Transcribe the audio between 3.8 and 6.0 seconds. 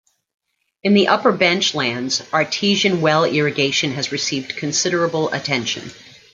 has received considerable attention.